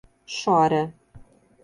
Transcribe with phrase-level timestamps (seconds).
[0.35, 0.81] Chora